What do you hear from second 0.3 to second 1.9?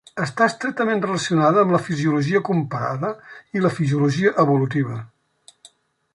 estretament relacionada amb la